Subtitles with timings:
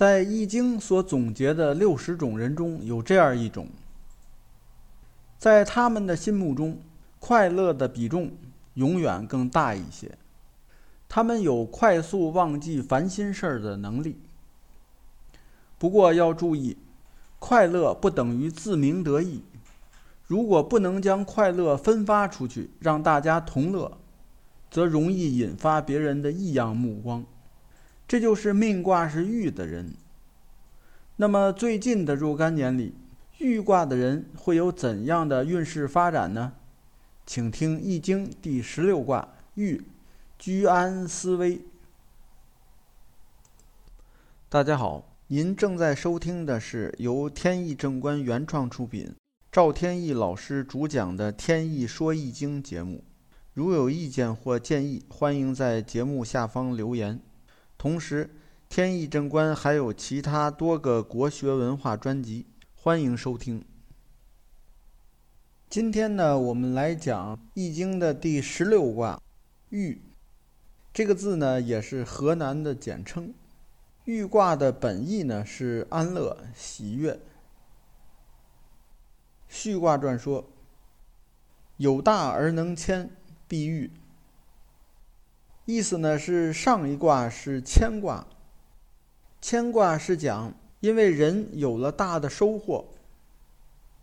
[0.00, 3.68] 在《易经》所总结的六十种人中有这样一种，
[5.36, 6.78] 在他们的心目中，
[7.18, 8.30] 快乐的比重
[8.72, 10.16] 永远更大一些。
[11.06, 14.16] 他们有快速忘记烦心事儿的能力。
[15.76, 16.78] 不过要注意，
[17.38, 19.42] 快乐不等于自鸣得意。
[20.26, 23.98] 如果不能将快乐分发出去，让大家同乐，
[24.70, 27.22] 则容易引发别人的异样目光。
[28.10, 29.94] 这就是命卦是玉的人。
[31.14, 32.92] 那么最近的若干年里，
[33.38, 36.54] 玉卦的人会有怎样的运势发展呢？
[37.24, 39.84] 请听《易经》第十六卦玉，
[40.36, 41.60] 居安思危。
[44.48, 45.06] 大家好。
[45.28, 49.14] 您正在收听的是由天意正观原创出品，
[49.52, 53.04] 赵天意老师主讲的《天意说易经》节目。
[53.54, 57.20] 如有意见或建议，欢迎在节目下方留言。
[57.80, 58.28] 同时，
[58.68, 63.64] 天意正观还有其他多个国学文化专辑，欢迎收听。
[65.70, 69.18] 今天呢，我们来讲《易经》的第十六卦
[69.70, 70.02] “玉”，
[70.92, 73.32] 这个字呢，也是河南的简称。
[74.04, 77.18] 玉卦的本意呢是安乐、喜悦。
[79.48, 80.50] 序卦传说
[81.78, 83.10] ：“有大而能谦，
[83.48, 83.90] 必玉。”
[85.72, 88.26] 意思呢是上一卦是谦卦，
[89.40, 92.88] 谦卦是讲因为人有了大的收获，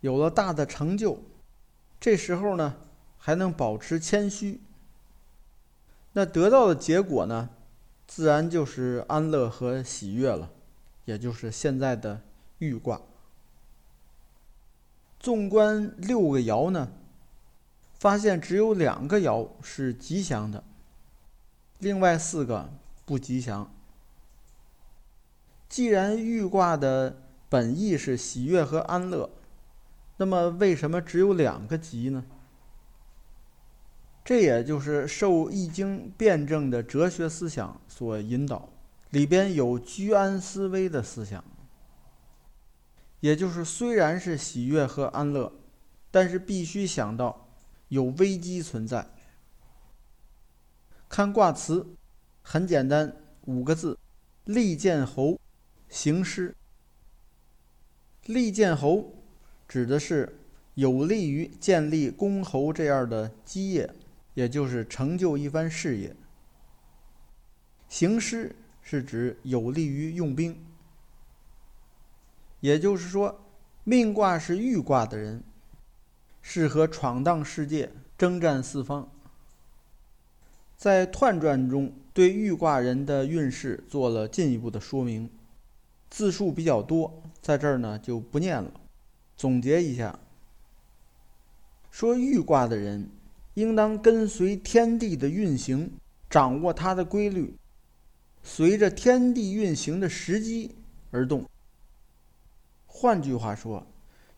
[0.00, 1.18] 有了大的成就，
[2.00, 2.76] 这时候呢
[3.18, 4.60] 还能保持谦虚，
[6.14, 7.50] 那得到的结果呢？
[8.06, 10.50] 自然就是安乐和喜悦了，
[11.04, 12.22] 也就是现在的
[12.56, 13.02] 玉卦。
[15.20, 16.88] 纵观六个爻呢，
[17.98, 20.64] 发现只有两个爻是吉祥的，
[21.78, 22.72] 另外四个
[23.04, 23.72] 不吉祥。
[25.68, 29.30] 既然玉卦的本意是喜悦和安乐，
[30.16, 32.24] 那么为什么只有两个吉呢？
[34.24, 38.68] 这也就是受《易经》辩证的哲学思想所引导，
[39.10, 41.42] 里边有居安思危的思想。
[43.20, 45.52] 也就是虽然是喜悦和安乐，
[46.10, 47.48] 但是必须想到
[47.88, 49.06] 有危机存在。
[51.08, 51.86] 看卦辞，
[52.42, 53.14] 很简单，
[53.46, 53.98] 五个字：
[54.44, 55.40] 利见侯，
[55.88, 56.54] 行师。
[58.26, 59.14] 利见侯
[59.66, 60.38] 指的是
[60.74, 63.92] 有利于建立公侯这样的基业。
[64.34, 66.14] 也就是成就一番事业。
[67.88, 70.64] 行师是指有利于用兵。
[72.60, 73.40] 也就是说，
[73.82, 75.42] 命卦是玉卦的人，
[76.40, 79.10] 适合闯荡世界、征战四方。
[80.78, 85.28] 在彖传中，对玉卦人的运势做了进一步的说明，
[86.08, 88.72] 字数比较多，在这儿呢就不念了。
[89.36, 90.18] 总结一下，
[91.90, 93.10] 说玉卦的人。
[93.54, 95.90] 应当跟随天地的运行，
[96.30, 97.52] 掌握它的规律，
[98.40, 100.76] 随着天地运行的时机
[101.10, 101.44] 而动。
[102.86, 103.84] 换句话说，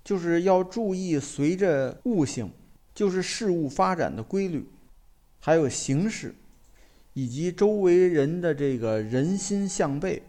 [0.03, 2.51] 就是要注意随着物性，
[2.95, 4.67] 就是事物发展的规律，
[5.41, 6.35] 还有形势，
[7.15, 10.23] 以及周围人的这个人心向背，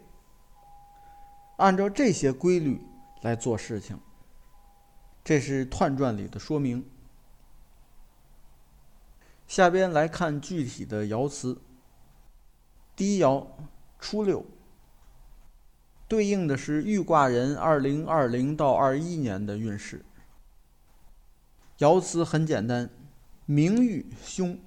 [1.58, 2.80] 按照这些规律
[3.20, 3.98] 来做事情。
[5.22, 6.84] 这是《彖传》里的说明。
[9.46, 11.60] 下边来看具体的爻辞。
[12.96, 13.46] 第一爻
[14.00, 14.44] 初六，
[16.08, 20.04] 对应的是玉卦人二零二零到二一年的运势。
[21.78, 22.88] 爻辞很简单，
[23.44, 24.58] 名誉凶。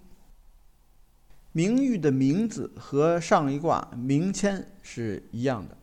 [1.56, 5.78] 名誉的名字和上一卦名谦是一样的，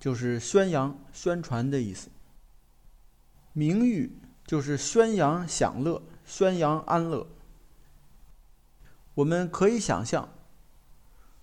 [0.00, 2.08] 就是宣扬、宣传的意思。
[3.52, 4.10] 名誉
[4.44, 6.02] 就是宣扬享乐。
[6.24, 7.24] 宣扬安乐。
[9.14, 10.28] 我们可以想象，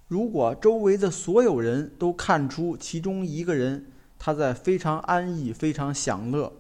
[0.10, 3.90] 如果周围的所有人都看出其中一个人
[4.20, 6.52] 他在非常安逸、非常享乐、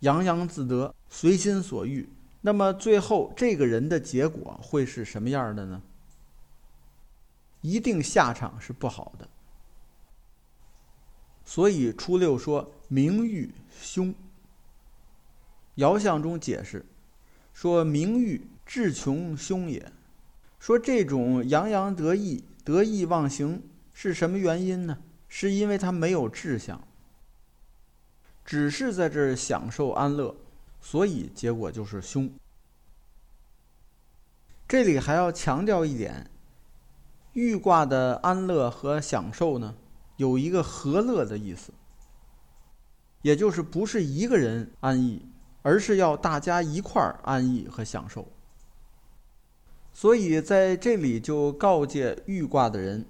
[0.00, 2.06] 洋洋自得、随心所欲，
[2.42, 5.82] 那么最后这个人的结果会是什么样的呢？
[7.62, 9.28] 一定下场是不好的。
[11.44, 14.14] 所以初六说名誉凶。
[15.76, 16.84] 爻象中解释。
[17.54, 19.92] 说名誉至穷凶也，
[20.58, 23.62] 说这种洋洋得意、得意忘形
[23.92, 24.98] 是什么原因呢？
[25.28, 26.82] 是因为他没有志向，
[28.42, 30.34] 只是在这儿享受安乐，
[30.82, 32.30] 所以结果就是凶。
[34.68, 36.28] 这里还要强调一点，
[37.32, 39.74] 玉卦的安乐和享受呢，
[40.16, 41.72] 有一个和乐的意思，
[43.22, 45.24] 也就是不是一个人安逸，
[45.62, 48.26] 而是要大家一块儿安逸和享受。
[49.94, 53.06] 所以在这里就告诫遇卦的人，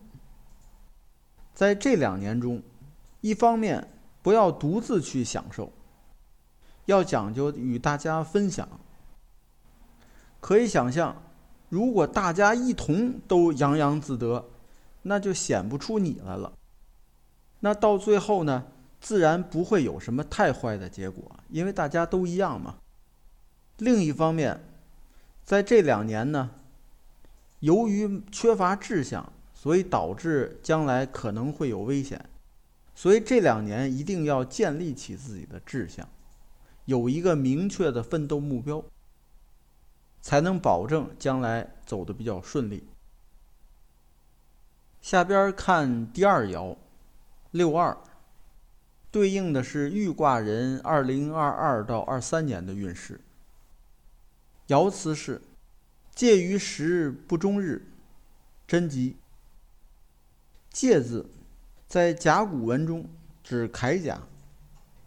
[1.54, 2.60] 在这两年中，
[3.20, 3.88] 一方面
[4.20, 5.72] 不要独自去享受，
[6.86, 8.68] 要讲究与大家分享。
[10.40, 11.22] 可以想象，
[11.68, 14.44] 如果大家一同都洋洋自得，
[15.02, 16.52] 那就显不出你来了。
[17.60, 18.64] 那到最后呢，
[19.00, 22.76] 自然不会有什么太坏的结果，因为大家都一样嘛。
[23.78, 24.60] 另一方面，
[25.44, 26.50] 在这两年呢。
[27.60, 32.20] 由于缺乏志向，所以导致将来可能会有危险，
[32.92, 36.04] 所以这两年一定要建立起自己的志向，
[36.84, 38.84] 有一个明确的奋斗目标，
[40.20, 42.86] 才能保证将来走得比较顺利。
[45.00, 46.76] 下边看第二爻，
[47.50, 47.96] 六二，
[49.10, 53.20] 对应的是豫卦人二零二二到二三年的运势。
[54.68, 55.42] 爻辞是。
[56.14, 57.86] 介于时不终日，
[58.66, 59.16] 真吉。
[60.68, 61.30] 介字
[61.88, 63.08] 在甲骨文中
[63.42, 64.20] 指铠甲，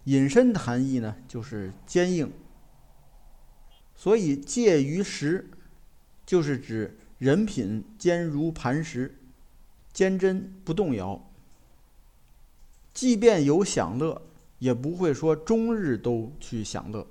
[0.06, 2.31] 引申的含义呢就是坚硬。
[3.96, 5.50] 所以介于实
[6.25, 9.19] 就是指人品坚如磐石，
[9.94, 11.30] 坚贞不动摇。
[12.94, 14.22] 即便有享乐，
[14.60, 17.06] 也不会说终日都去享乐。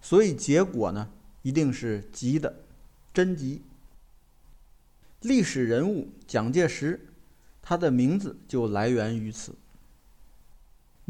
[0.00, 1.10] 所以结果呢？
[1.42, 2.64] 一定是吉的，
[3.14, 3.62] 真吉。
[5.22, 7.08] 历史人物蒋介石，
[7.62, 9.54] 他的名字就来源于此。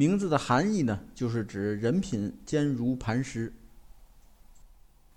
[0.01, 3.53] 名字的含义呢，就是指人品坚如磐石。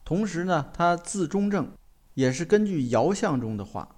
[0.04, 1.72] 同时呢，他字中正，
[2.16, 3.96] 也是根据爻象中的话：“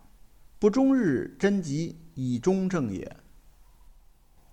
[0.59, 3.17] 不终日真吉，以中正也。”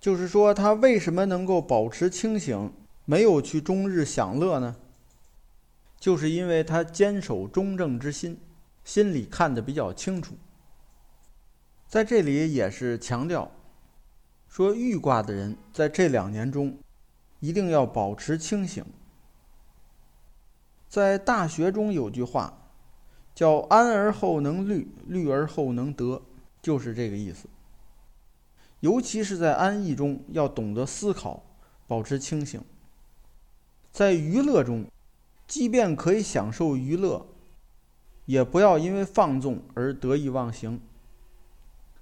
[0.01, 2.73] 就是说，他为什么能够保持清醒，
[3.05, 4.77] 没有去终日享乐呢？
[5.99, 8.39] 就是因为他坚守中正之心，
[8.83, 10.33] 心里看得比较清楚。
[11.87, 13.51] 在这里也是强调，
[14.53, 16.77] 说豫卦的人在这两年中，
[17.39, 18.85] 一定要保持清醒。
[20.87, 22.69] 在大学中有句话，
[23.33, 26.21] 叫“安而后能虑，虑而后能得”，
[26.61, 27.49] 就是这个意思。
[28.81, 31.43] 尤其是在安逸中，要懂得思考，
[31.87, 32.61] 保持清醒。
[33.91, 34.85] 在娱乐中。
[35.47, 37.25] 即便可以享受娱乐，
[38.25, 40.79] 也不要因为放纵而得意忘形。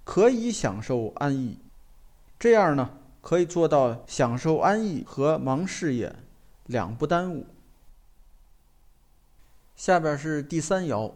[0.03, 1.57] 可以享受安逸，
[2.41, 6.15] 这样呢，可以做到享受安逸和忙事业
[6.65, 7.45] 两不耽误。
[9.75, 11.13] 下边是第三爻，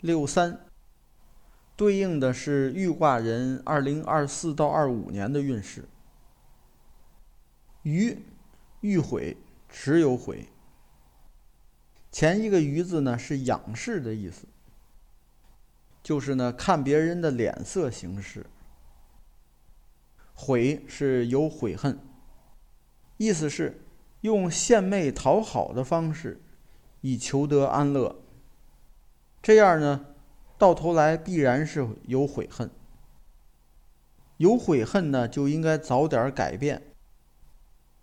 [0.00, 0.66] 六三，
[1.74, 5.88] 对应的是豫卦人二零二四到二五年的运势。
[7.80, 8.26] 鱼，
[8.82, 9.38] 欲毁，
[9.70, 10.50] 迟有悔。
[12.12, 14.46] 前一个“鱼”字呢，是仰视的意思，
[16.02, 18.44] 就是呢看别人的脸色行事。
[20.34, 21.98] 悔是有悔恨，
[23.16, 23.80] 意思是
[24.20, 26.42] 用献媚讨好的方式，
[27.00, 28.16] 以求得安乐。
[29.40, 30.06] 这样呢，
[30.58, 32.70] 到头来必然是有悔恨。
[34.36, 36.82] 有悔恨呢，就应该早点改变。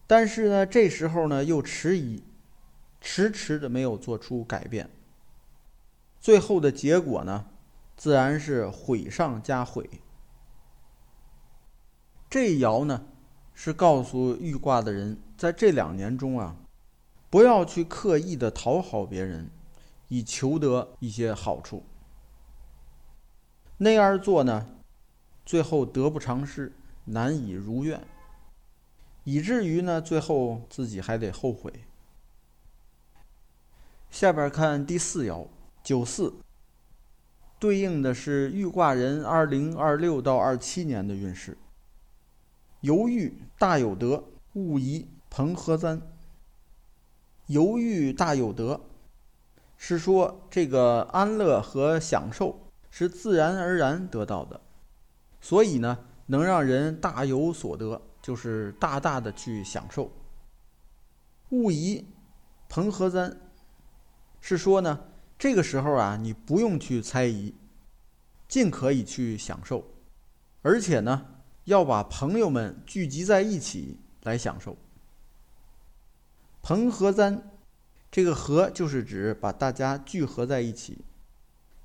[0.07, 2.23] 但是呢，这时候呢又迟疑。
[3.03, 4.88] 迟迟的没有做出改变，
[6.19, 7.47] 最后的结果呢，
[7.97, 9.89] 自然是悔上加悔。
[12.31, 13.03] 这爻呢，
[13.53, 16.55] 是告诉遇卦的人，在这两年中啊，
[17.29, 19.50] 不要去刻意的讨好别人，
[20.07, 21.83] 以求得一些好处。
[23.79, 24.65] 那样做呢，
[25.45, 26.71] 最后得不偿失，
[27.03, 28.01] 难以如愿，
[29.25, 31.83] 以至于呢，最后自己还得后悔。
[34.09, 35.47] 下边看第四爻
[35.83, 36.33] 九四，
[37.59, 41.57] 对应的是遇卦人二零二六到二七年的运势。
[42.81, 44.23] 犹豫大有德，
[44.53, 46.01] 勿疑朋和簪。
[47.47, 48.81] 犹豫大有德，
[49.77, 54.59] 是说这个安乐和享受是自然而然得到的，
[55.39, 55.97] 所以呢，
[56.27, 60.11] 能让人大有所得，就是大大的去享受。
[61.50, 62.05] 勿疑
[62.67, 63.38] 朋和簪。
[64.39, 65.00] 是说呢，
[65.38, 67.53] 这个时候啊，你不用去猜疑，
[68.47, 69.85] 尽可以去享受，
[70.63, 71.27] 而且呢，
[71.65, 74.75] 要把朋友们聚集在一起来享受。
[76.62, 77.41] 朋和簪，
[78.12, 81.00] 这个“和”就是指把大家聚合在一起，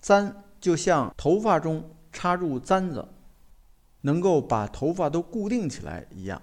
[0.00, 3.08] 簪就像头发中插入簪子，
[4.02, 6.40] 能够把头发都固定起来一样。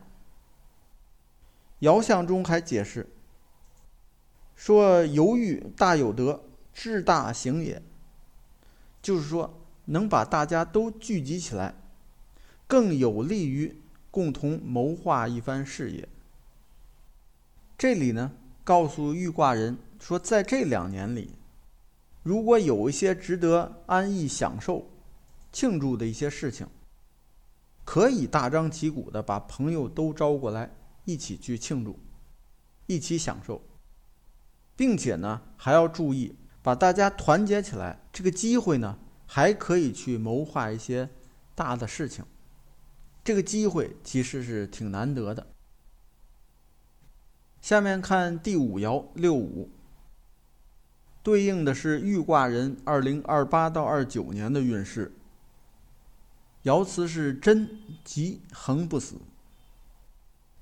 [1.81, 3.09] 爻象中还解释
[4.55, 7.81] 说：“犹豫大有德，志大行也。”
[9.01, 11.75] 就是说，能把大家都聚集起来，
[12.73, 16.09] 更有利于共同谋划一番事业。
[17.77, 18.31] 这里呢，
[18.63, 21.35] 告诉豫卦人说，在这两年里，
[22.23, 24.89] 如果有一些值得安逸享受、
[25.51, 26.65] 庆祝的一些事情，
[27.85, 30.71] 可以大张旗鼓的把朋友都招过来，
[31.05, 31.99] 一起去庆祝，
[32.87, 33.61] 一起享受，
[34.75, 36.35] 并且呢，还要注意。
[36.63, 41.07] 把大家团结起来，这个机会呢，还可以去谋划一些
[41.53, 42.25] 大的事情。
[43.23, 45.47] 这个机会其实是挺难得的。
[47.61, 49.69] 下面看第五爻六五，
[51.21, 55.13] 对应的是豫卦人二零二八到二九年的运势。
[56.63, 59.17] 爻辞是贞吉恒不死。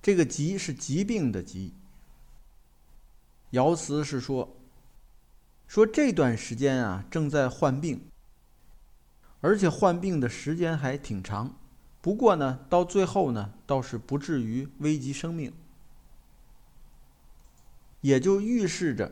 [0.01, 1.73] 这个吉是疾病的疾。
[3.51, 4.57] 爻辞是说。
[5.67, 8.09] 说这段时间啊，正在患病，
[9.39, 11.60] 而且患病的时间还挺长。
[12.01, 15.53] 不过呢，到最后呢，倒是不至于危及生命，
[18.01, 19.11] 也就预示着，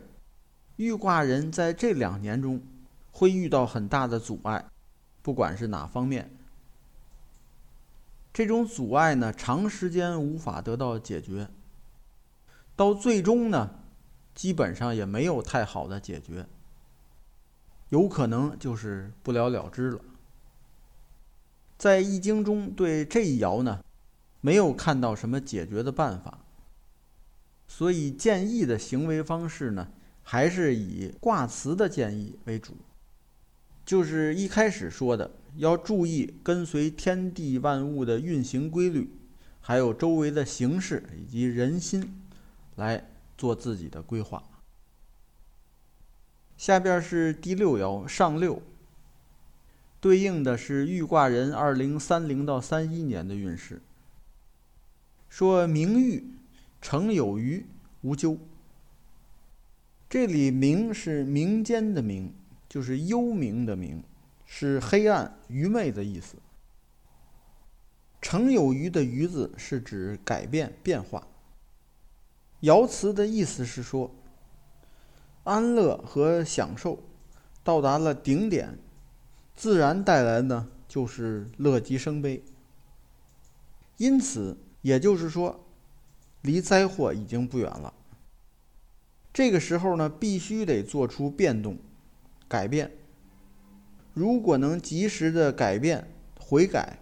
[0.76, 2.60] 遇卦人在这两年中
[3.12, 4.64] 会遇到很大的阻碍，
[5.22, 6.30] 不管是哪方面。
[8.32, 11.48] 这种阻碍呢，长时间无法得到解决，
[12.76, 13.76] 到最终呢。
[14.32, 16.46] 基本上也没有太好的解决，
[17.90, 20.00] 有可能就是不了了之了。
[21.80, 23.82] 在《易经》中对这一爻呢，
[24.42, 26.44] 没有看到什么解决的办法，
[27.66, 29.90] 所以建议的行为方式呢，
[30.22, 32.76] 还是以卦辞的建议为主，
[33.86, 39.10] 就是一开始说的，要注意跟随天地万物的运行规律，
[39.62, 42.20] 还有周围的形势以及人心，
[42.76, 43.06] 来。
[43.38, 44.44] 做自己的规划。
[46.58, 48.60] 下边是第六爻上六，
[50.00, 53.82] 对应的是玉卦人二零三零到三一年的运势。
[55.28, 56.24] 说明誉，
[56.80, 57.66] 成有余，
[58.00, 58.38] 无咎。
[60.08, 62.34] 这里明是民间的明，
[62.68, 64.02] 就是幽冥的冥，
[64.44, 66.36] 是黑暗、愚昧的意思。
[68.22, 71.26] 成有余的余字是指改变、变化。
[72.62, 74.10] 爻辞的意思是说，
[75.44, 77.02] 安乐和享受
[77.62, 78.76] 到达了顶点，
[79.54, 82.42] 自然带来呢就是乐极生悲。
[83.96, 85.66] 因此，也就是说，
[86.42, 87.92] 离灾祸已经不远了。
[89.32, 91.78] 这个时候呢，必须得做出变动、
[92.48, 92.90] 改变。
[94.14, 96.98] 如果能及时的改变、悔改，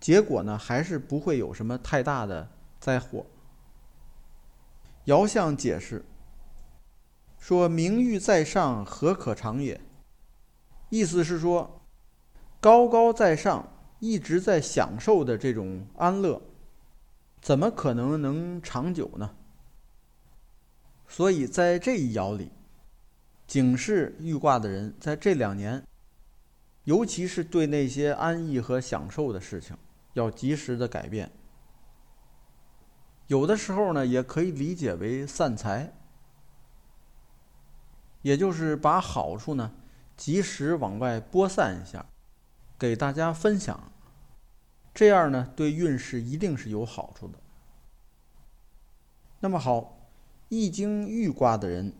[0.00, 3.24] 结果呢还是不会有什么太大的灾祸。
[5.04, 6.04] 姚相解释
[7.38, 9.80] 说：“名誉在上，何可长也？”
[10.90, 11.80] 意思是说，
[12.60, 16.42] 高高在上、一直在享受的这种安乐，
[17.40, 19.34] 怎么可能能长久呢？
[21.08, 22.52] 所以在这一爻里，
[23.46, 25.82] 警示遇卦的人，在这两年，
[26.84, 29.76] 尤其是对那些安逸和享受的事情，
[30.12, 31.30] 要及时的改变。
[33.28, 35.92] 有的时候呢，也可以理解为散财，
[38.22, 39.72] 也就是把好处呢
[40.20, 42.04] 及时往外播散一下，
[42.78, 43.90] 给大家分享，
[44.92, 47.38] 这样呢对运势一定是有好处的。
[49.40, 50.10] 那么好，
[50.50, 51.94] 易经预卦的人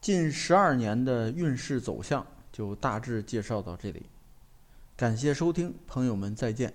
[0.00, 4.06] 近十二年的运势走向就大致介绍到这里，
[4.96, 6.72] 感谢收听，朋友们再见。